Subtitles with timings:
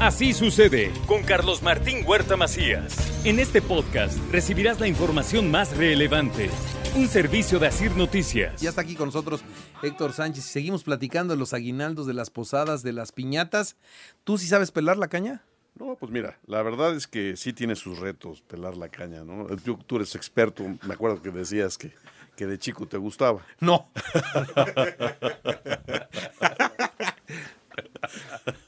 [0.00, 2.94] Así sucede con Carlos Martín Huerta Macías.
[3.24, 6.50] En este podcast recibirás la información más relevante.
[6.96, 8.60] Un servicio de Asir Noticias.
[8.60, 9.42] Ya está aquí con nosotros
[9.82, 13.76] Héctor Sánchez y seguimos platicando de los aguinaldos, de las posadas, de las piñatas.
[14.22, 15.42] ¿Tú sí sabes pelar la caña?
[15.78, 19.46] No, pues mira, la verdad es que sí tiene sus retos pelar la caña, ¿no?
[19.64, 21.94] Tú, tú eres experto, me acuerdo que decías que,
[22.36, 23.46] que de chico te gustaba.
[23.60, 23.88] No.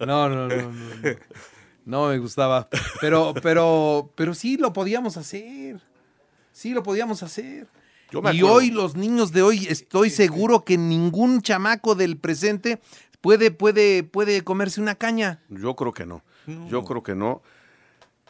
[0.00, 0.72] No, no, no, no, no.
[1.84, 2.68] No me gustaba.
[3.00, 5.80] Pero, pero, pero sí lo podíamos hacer.
[6.52, 7.66] Sí lo podíamos hacer.
[8.10, 12.80] Yo me Y hoy los niños de hoy estoy seguro que ningún chamaco del presente
[13.20, 15.42] puede, puede, puede comerse una caña.
[15.48, 16.22] Yo creo que no.
[16.70, 17.42] Yo creo que no.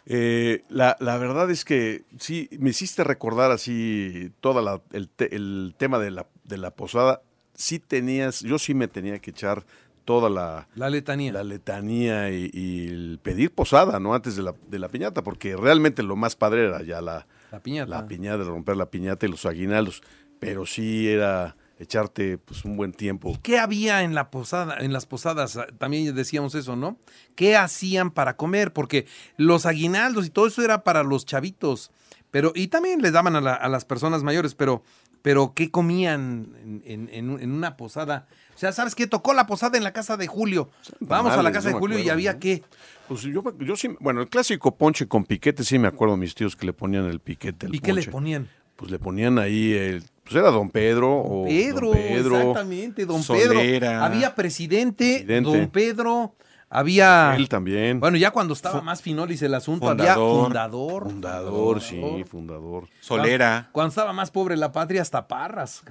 [0.06, 5.74] Eh, la, la verdad es que sí, me hiciste recordar así todo el, te- el
[5.76, 7.22] tema de la, de la posada.
[7.54, 9.64] Sí tenías, yo sí me tenía que echar
[10.08, 11.32] toda la, La letanía.
[11.34, 14.14] la letanía y, y el pedir posada, ¿no?
[14.14, 17.60] Antes de la, de la piñata, porque realmente lo más padre era ya la, La
[17.62, 17.90] piñata.
[17.90, 20.02] la piñata, romper la piñata y los aguinaldos.
[20.40, 23.38] Pero sí era echarte pues un buen tiempo.
[23.42, 25.56] ¿Qué había en la posada, en las posadas?
[25.58, 26.96] Ah, También decíamos eso, ¿no?
[27.34, 28.72] ¿Qué hacían para comer?
[28.72, 31.90] Porque los aguinaldos y todo eso era para los chavitos.
[32.30, 34.82] Pero, y también les daban a, la- a las personas mayores, pero,
[35.22, 38.26] pero ¿qué comían en, en- en un- en una posada?
[38.54, 39.06] O sea, ¿sabes qué?
[39.06, 40.70] Tocó la posada en la casa de Julio.
[41.00, 42.40] Vamos a la casa de Julio y había ¿no?
[42.40, 42.62] qué?
[43.08, 46.56] Pues yo, yo sí, bueno, el clásico ponche con piquete, sí me acuerdo mis tíos
[46.56, 47.66] que le ponían el piquete.
[47.66, 48.10] el ¿Y qué le ponche.
[48.10, 48.48] ponían?
[48.76, 52.36] Pues le ponían ahí el, pues era Don Pedro o Pedro, Don Pedro.
[52.38, 53.54] exactamente, don Solera.
[53.60, 54.04] Pedro.
[54.04, 55.50] Había presidente, Presidente.
[55.58, 56.34] don Pedro,
[56.70, 57.34] había...
[57.36, 58.00] Él también.
[58.00, 60.08] Bueno, ya cuando estaba más finolis el asunto, Fundador.
[60.18, 61.02] había fundador.
[61.04, 62.88] fundador, sí, fundador.
[63.00, 63.68] Solera.
[63.72, 65.82] Cuando estaba más pobre la patria, hasta Parras.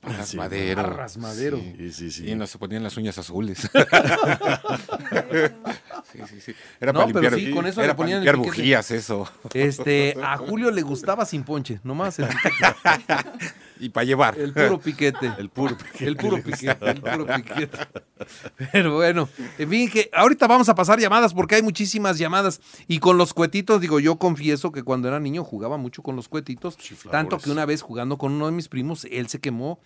[0.00, 0.82] Parras sí, Madero.
[0.82, 1.56] Parras Madero.
[1.58, 2.30] Sí, sí, sí.
[2.30, 3.58] Y no se ponían las uñas azules.
[6.12, 6.54] sí, sí, sí.
[6.80, 8.56] Era No, para pero limpiar, sí, con eso le era para ponían limpiar piquete.
[8.56, 9.28] bujías eso.
[9.54, 12.28] Este, a Julio le gustaba sin ponche, nomás el
[13.80, 14.38] Y para llevar.
[14.38, 15.32] el puro piquete.
[15.38, 16.06] El puro piquete.
[16.06, 17.78] El puro piquete, el puro piquete.
[18.72, 22.60] Pero bueno, en fin, que ahorita vamos a pasar llamadas porque hay muchísimas llamadas.
[22.86, 26.28] Y con los cuetitos, digo, yo confieso que cuando era niño jugaba mucho con los
[26.28, 26.76] cuetitos.
[26.76, 27.10] Chifladores.
[27.10, 29.78] Tanto que una vez jugando con uno de mis primos, él se quemó.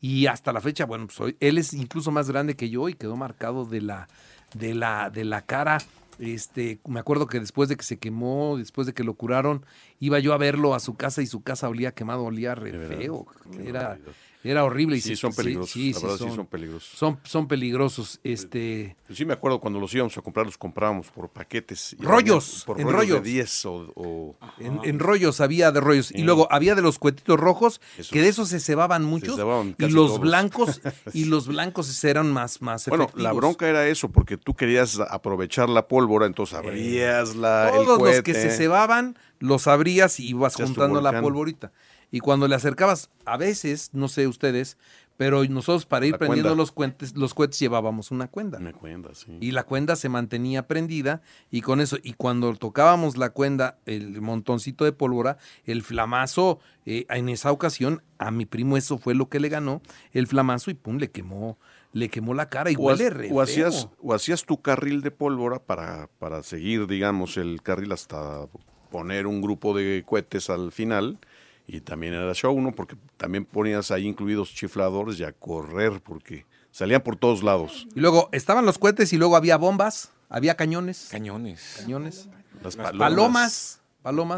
[0.00, 2.94] Y hasta la fecha, bueno, pues hoy- él es incluso más grande que yo y
[2.94, 4.08] quedó marcado de la,
[4.54, 5.78] de la, de la cara.
[6.18, 9.64] Este, me acuerdo que después de que se quemó, después de que lo curaron,
[10.00, 13.26] iba yo a verlo a su casa y su casa olía quemado, olía re feo.
[13.62, 13.98] Era.
[14.48, 14.96] Era horrible.
[14.96, 15.70] y Sí, se- son peligrosos.
[15.72, 16.90] sí, la sí, verdad, sí, son- son peligrosos.
[16.98, 18.20] son, son peligrosos.
[18.24, 21.94] Este, Yo sí me acuerdo cuando los íbamos a comprar, los comprábamos por paquetes.
[21.98, 23.92] y Rollos, Por en rollos, de 10 o...
[23.94, 26.10] o- en, en rollos había de rollos.
[26.12, 27.80] Y luego había de los cuetitos rojos,
[28.10, 29.36] que de esos se cebaban muchos.
[29.36, 30.20] cebaban y los todos.
[30.20, 30.80] blancos,
[31.12, 33.22] y los blancos eran más, más Bueno, efectivos.
[33.24, 38.00] la bronca era eso, porque tú querías aprovechar la pólvora, entonces abrías la, el Todos
[38.02, 41.72] los que se cebaban, los abrías y ibas juntando la polvorita.
[42.16, 44.78] Y cuando le acercabas, a veces, no sé ustedes,
[45.18, 46.62] pero nosotros para ir La prendiendo cuenda.
[46.62, 48.58] los cohetes, los cohetes llevábamos una cuenda.
[48.58, 49.36] Me cuenta, sí.
[49.40, 54.20] Y la cuenda se mantenía prendida y con eso, y cuando tocábamos la cuenda, el
[54.22, 59.28] montoncito de pólvora, el flamazo, eh, en esa ocasión, a mi primo eso fue lo
[59.28, 59.82] que le ganó,
[60.12, 61.58] el flamazo y pum, le quemó,
[61.92, 65.02] le quemó la cara y o, huele ha- re o hacías, o hacías tu carril
[65.02, 68.46] de pólvora para, para seguir, digamos, el carril hasta
[68.90, 71.18] poner un grupo de cohetes al final.
[71.66, 72.72] Y también era show, ¿no?
[72.72, 77.86] Porque también ponías ahí incluidos chifladores y a correr, porque salían por todos lados.
[77.94, 81.76] Y luego estaban los cohetes y luego había bombas, había cañones, Cañones.
[81.80, 82.28] cañones,
[82.62, 83.80] Las palomas, palomas.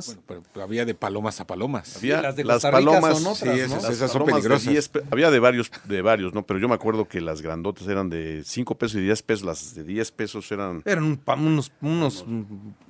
[0.07, 1.97] Bueno, pero, pero había de palomas a palomas.
[1.97, 3.19] Había las de las Costa Rica palomas.
[3.19, 3.53] son otras, sí, ¿no?
[3.55, 4.73] esas- Las esas son palomas de peligrosas.
[4.73, 6.47] 10 pe- había de varios, de varios, ¿no?
[6.47, 9.45] Pero yo me acuerdo que las grandotas eran de 5 pesos y 10 pesos.
[9.45, 12.25] Las de 10 pesos eran Eran un unos, unos,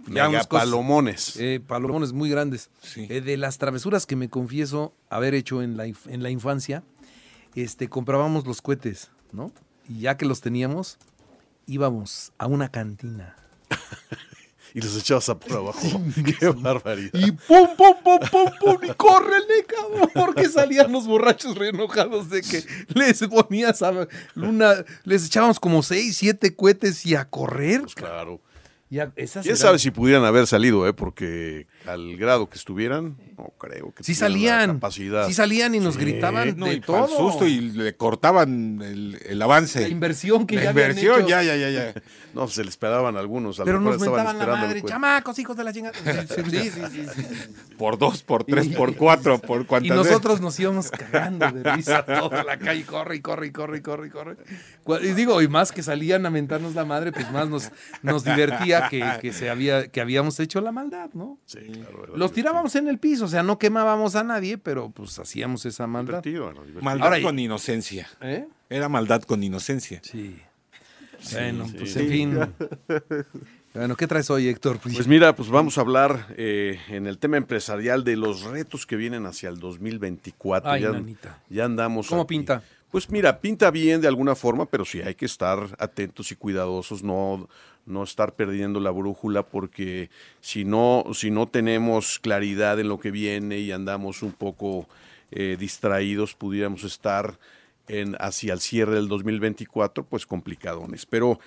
[0.07, 1.37] ya unas cosas- megapalomones.
[1.39, 2.71] Eh, palomones muy grandes.
[2.83, 3.07] Sí.
[3.11, 6.83] Eh, de las travesuras que me confieso haber hecho en la, inf- en la infancia,
[7.55, 9.51] este, comprábamos los cohetes, ¿no?
[9.89, 10.99] Y ya que los teníamos,
[11.67, 13.35] íbamos a una cantina.
[14.75, 15.81] Y los echabas a por abajo.
[16.41, 17.11] Qué barbaridad.
[17.15, 22.29] Y pum, pum, pum, pum, pum, y córrele, cabrón, porque salían los borrachos re enojados
[22.31, 22.63] de que
[22.95, 24.07] les ponías a
[24.37, 27.83] una, les echábamos como seis, siete cohetes y a correr.
[27.83, 28.41] Pues claro.
[28.91, 30.95] Ya, ¿Quién eran- sabe si pudieran haber salido, eh?
[30.95, 34.75] Porque al grado que estuvieran, no creo que Sí salían.
[34.75, 35.27] capacidad.
[35.27, 36.01] Sí salían y nos Sí.
[36.01, 37.07] gritaban No, de y todo.
[37.09, 39.81] susto y le cortaban el, el avance.
[39.83, 41.29] La inversión que La ya habían inversión, hecho.
[41.29, 41.95] ya, ya, ya, ya.
[42.35, 43.59] No, se le esperaban algunos.
[43.59, 45.95] A lo Pero mejor nos estaban mentaban la madre, chamacos, hijos de la chingada.
[46.29, 47.23] Sí, sí, sí, sí, sí.
[47.77, 52.05] Por dos, por tres, por cuatro, por Y cuantas nosotros nos íbamos cagando de risa
[52.05, 54.37] toda la calle, corre y corre y corre y corre y corre.
[55.03, 57.71] Y digo, y más que salían a mentarnos la madre, pues más nos,
[58.03, 61.39] nos divertía que, que se había, que habíamos hecho la maldad, ¿no?
[61.47, 65.19] Sí, claro, Los tirábamos en el piso, o sea, no quemábamos a nadie, pero pues
[65.19, 66.23] hacíamos esa maldad.
[66.23, 66.83] divertido, era divertido.
[66.83, 68.09] Maldad Ahora- con inocencia.
[68.23, 68.47] ¿Eh?
[68.71, 70.01] Era maldad con inocencia.
[70.03, 70.41] Sí.
[71.33, 71.75] Bueno, sí.
[71.79, 72.39] pues en fin.
[73.75, 74.79] Bueno, ¿qué traes hoy, Héctor?
[74.79, 78.97] Pues mira, pues vamos a hablar eh, en el tema empresarial de los retos que
[78.97, 80.69] vienen hacia el 2024.
[80.69, 81.39] Ay, ya, nanita.
[81.49, 82.09] ya andamos.
[82.09, 82.29] ¿Cómo aquí.
[82.31, 82.63] pinta?
[82.91, 87.03] Pues mira, pinta bien de alguna forma, pero sí hay que estar atentos y cuidadosos,
[87.03, 87.49] no,
[87.85, 90.09] no estar perdiendo la brújula, porque
[90.41, 94.89] si no, si no tenemos claridad en lo que viene y andamos un poco
[95.31, 97.39] eh, distraídos, pudiéramos estar
[97.89, 101.05] en, hacia el cierre del 2024, pues complicadones.
[101.05, 101.41] Pero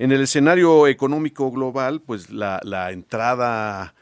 [0.00, 3.94] en el escenario económico global, pues la, la entrada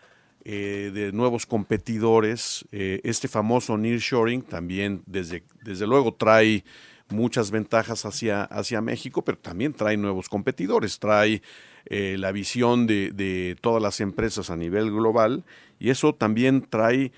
[0.49, 2.65] eh, de nuevos competidores.
[2.71, 6.63] Eh, este famoso nearshoring también, desde, desde luego, trae
[7.09, 11.43] muchas ventajas hacia, hacia México, pero también trae nuevos competidores, trae
[11.87, 15.43] eh, la visión de, de todas las empresas a nivel global
[15.81, 17.11] y eso también trae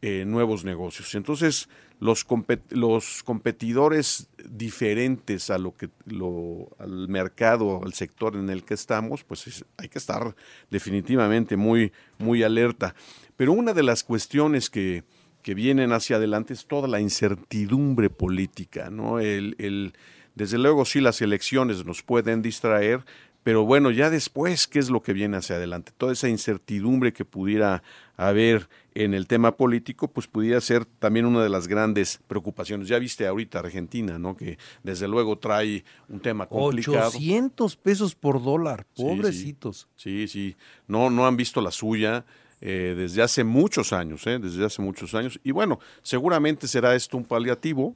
[0.00, 1.14] eh, nuevos negocios.
[1.14, 1.68] Entonces,
[2.00, 2.26] los,
[2.70, 9.24] los competidores diferentes a lo que lo, al mercado, al sector en el que estamos,
[9.24, 10.34] pues es- hay que estar
[10.70, 12.94] definitivamente muy, muy alerta.
[13.36, 15.04] Pero una de las cuestiones que,
[15.42, 19.18] que vienen hacia adelante es toda la incertidumbre política, ¿no?
[19.20, 19.94] El, el-
[20.34, 23.04] desde luego sí las elecciones nos pueden distraer,
[23.44, 25.92] pero bueno, ya después, ¿qué es lo que viene hacia adelante?
[25.96, 27.82] Toda esa incertidumbre que pudiera
[28.16, 32.88] haber en el tema político, pues pudiera ser también una de las grandes preocupaciones.
[32.88, 34.34] Ya viste ahorita Argentina, ¿no?
[34.34, 37.08] Que desde luego trae un tema complicado.
[37.08, 39.88] 800 pesos por dólar, Sí, pobrecitos.
[39.94, 40.56] Sí, sí.
[40.88, 42.24] No, no han visto la suya
[42.62, 44.38] eh, desde hace muchos años, ¿eh?
[44.38, 45.38] Desde hace muchos años.
[45.44, 47.94] Y bueno, seguramente será esto un paliativo.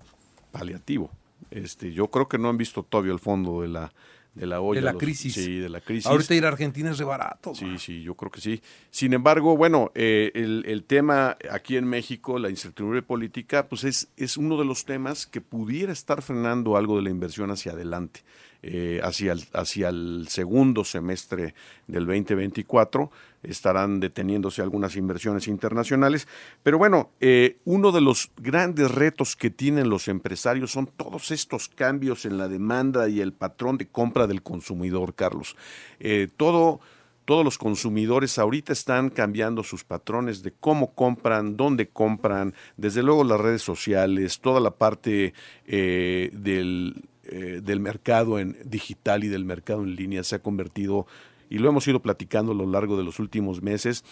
[0.53, 1.11] Paliativo.
[1.51, 3.93] Este, yo creo que no han visto todavía el fondo de la,
[4.39, 4.81] de la olla.
[4.81, 5.35] De la los- crisis.
[5.35, 6.07] Sí, de la crisis.
[6.07, 7.55] Ahorita ir a Argentina es re barato.
[7.55, 7.79] Sí, man.
[7.79, 8.61] sí, yo creo que sí.
[8.91, 14.09] Sin embargo, bueno, eh, el, el tema aquí en México, la incertidumbre política, pues es,
[14.17, 18.21] es uno de los temas que pudiera estar frenando algo de la inversión hacia adelante,
[18.61, 21.55] eh, hacia, el, hacia el segundo semestre
[21.87, 23.09] del 2024.
[23.45, 26.27] Estarán deteniéndose algunas inversiones internacionales.
[26.65, 31.69] Pero bueno, eh, uno de los grandes retos que tienen los empresarios son todos estos
[31.69, 35.55] cambios en la demanda y el patrón de compra del consumidor, Carlos.
[36.01, 36.81] Eh, todo
[37.27, 43.23] todos los consumidores ahorita están cambiando sus patrones de cómo compran, dónde compran, desde luego
[43.23, 45.35] las redes sociales, toda la parte
[45.67, 46.95] del,
[47.29, 51.07] eh, del mercado en digital y del mercado en línea se ha convertido,
[51.51, 54.05] y lo hemos ido platicando a lo largo de los últimos meses,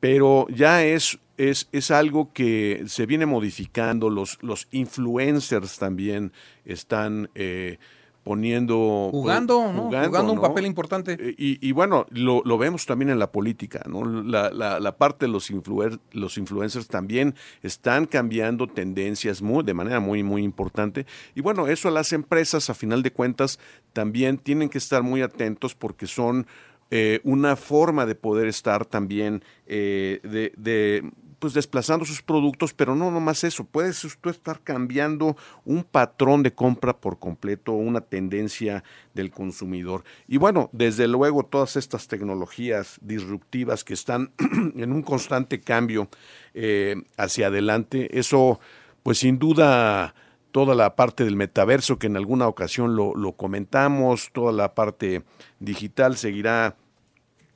[0.00, 6.32] pero ya es, es, es algo que se viene modificando, los, los influencers también
[6.64, 7.30] están...
[7.34, 7.78] eh,
[8.24, 9.82] poniendo Jugando, ¿no?
[9.84, 10.42] Jugando, un ¿no?
[10.42, 11.16] papel importante.
[11.18, 14.04] Eh, Y, y bueno, lo, lo vemos también en la política, ¿no?
[14.04, 19.74] La, la- la parte de los, influer- los influencers también están cambiando tendencias muy, de
[19.74, 21.06] manera muy, muy importante.
[21.34, 23.58] Y bueno, eso a las empresas, a final de cuentas,
[23.92, 26.46] también tienen que estar muy atentos porque son
[26.90, 32.94] eh, una forma de poder estar también eh, de, de, pues desplazando sus productos, pero
[32.94, 38.82] no nomás eso, puedes tú estar cambiando un patrón de compra por completo, una tendencia
[39.14, 40.04] del consumidor.
[40.26, 44.32] Y bueno, desde luego todas estas tecnologías disruptivas que están
[44.76, 46.08] en un constante cambio
[46.54, 48.60] eh, hacia adelante, eso
[49.02, 50.14] pues sin duda
[50.50, 55.22] toda la parte del metaverso que en alguna ocasión lo, lo comentamos, toda la parte
[55.60, 56.76] digital seguirá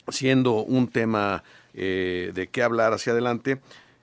[0.09, 1.43] siendo un tema
[1.75, 3.61] eh, de qué hablar hacia adelante.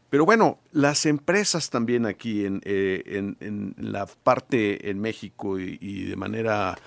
[0.10, 3.04] Pero bueno, las empresas también aquí en, eh,
[3.40, 6.78] en- la parte en México y, de manera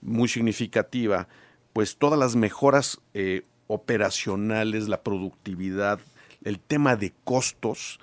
[0.00, 1.26] muy significativa,
[1.72, 5.98] pues todas las mejoras eh, operacionales, la productividad,
[6.44, 7.98] el tema de costos,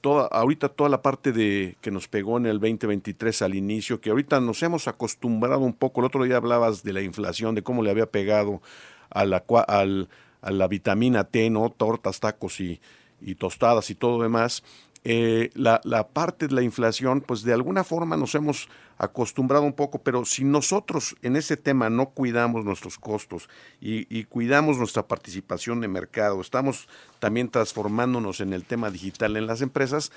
[0.00, 4.08] toda, ahorita toda la parte de que nos pegó en el 2023 al inicio, que
[4.08, 7.82] ahorita nos hemos acostumbrado un poco, el otro día hablabas de la inflación, de cómo
[7.82, 8.62] le había pegado
[9.10, 10.08] a la, al-
[10.40, 11.70] a la vitamina T, ¿no?
[11.70, 12.80] Tortas, tacos y,
[13.20, 14.62] y tostadas y todo demás.
[15.08, 19.72] eh, la, la parte de la inflación, pues de alguna forma nos hemos acostumbrado un
[19.72, 23.48] poco, pero si nosotros en ese tema no cuidamos nuestros costos
[23.80, 26.88] y, y cuidamos nuestra participación de mercado, estamos
[27.20, 30.10] también transformándonos en el tema digital en las empresas,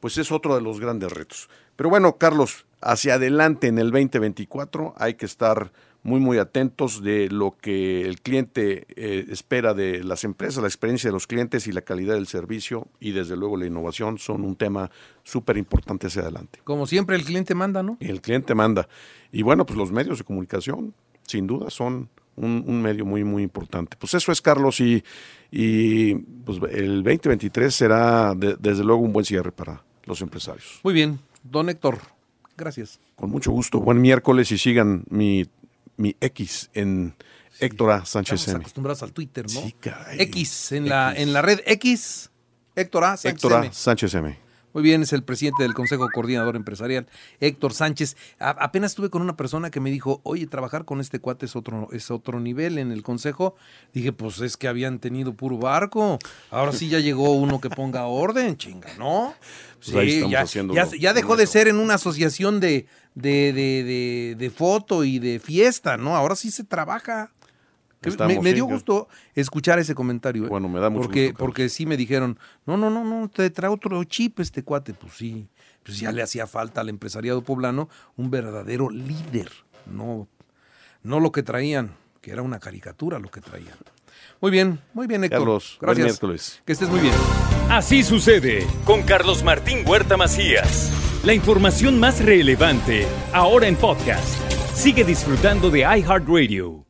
[0.00, 1.48] pues es otro de los grandes retos.
[1.74, 5.72] Pero bueno, Carlos, hacia adelante en el 2024 hay que estar
[6.06, 11.08] muy, muy atentos de lo que el cliente eh, espera de las empresas, la experiencia
[11.08, 14.54] de los clientes y la calidad del servicio y desde luego la innovación son un
[14.54, 14.90] tema
[15.24, 16.60] súper importante hacia adelante.
[16.64, 17.96] Como siempre, el cliente manda, ¿no?
[18.00, 18.88] El cliente manda.
[19.32, 20.94] Y bueno, pues los medios de comunicación,
[21.26, 23.96] sin duda, son un, un medio muy, muy importante.
[23.98, 25.02] Pues eso es, Carlos, y,
[25.50, 30.80] y pues el 2023 será de- desde luego un buen cierre para los empresarios.
[30.84, 31.98] Muy bien, don Héctor,
[32.56, 33.00] gracias.
[33.16, 33.80] Con mucho gusto.
[33.80, 35.46] Buen miércoles y sigan mi,
[35.96, 37.14] mi X en
[37.60, 38.04] Héctor A.
[38.04, 38.62] Sánchez Estamos M.
[38.62, 39.60] acostumbrados al Twitter, ¿no?
[39.62, 40.20] Sí, caray.
[40.22, 41.22] X, en la, X.
[41.22, 42.30] en la red X,
[42.74, 43.16] Héctor A.
[43.16, 43.72] Sánchez Héctor M.
[43.72, 44.45] Sánchez M.
[44.76, 47.06] Muy bien, es el presidente del Consejo Coordinador Empresarial,
[47.40, 48.14] Héctor Sánchez.
[48.38, 51.56] A- apenas estuve con una persona que me dijo, oye, trabajar con este cuate es
[51.56, 53.54] otro, es otro nivel en el Consejo.
[53.94, 56.18] Dije, pues es que habían tenido puro barco.
[56.50, 59.32] Ahora sí ya llegó uno que ponga orden, chinga, ¿no?
[59.76, 60.40] Pues ahí estamos ya,
[60.74, 65.18] ya, ya dejó de ser en una asociación de, de, de, de- de foto y
[65.18, 66.16] de fiesta, ¿no?
[66.16, 67.30] Ahora sí se trabaja.
[68.10, 70.44] Estamos, me, me sí, dio yo- gusto escuchar ese comentario.
[70.46, 70.48] ¿eh?
[70.48, 71.46] Bueno, me da mucho porque, gusto, Carlos.
[71.46, 74.94] Porque sí me dijeron, no, no, no, no, te trae otro chip este cuate.
[74.94, 75.48] Pues sí,
[75.82, 79.50] pues ya le hacía falta al empresariado poblano un verdadero líder,
[79.86, 80.28] no,
[81.02, 83.76] no lo que traían, que era una caricatura lo que traían.
[84.40, 85.38] Muy bien, muy bien, Héctor.
[85.40, 86.04] Carlos, buen Gracias.
[86.06, 86.62] miércoles.
[86.64, 87.14] Que estés muy bien.
[87.70, 90.92] Así sucede con Carlos Martín Huerta Macías.
[91.24, 94.26] La información más relevante ahora en podcast.
[94.74, 96.85] Sigue disfrutando de iHeartRadio.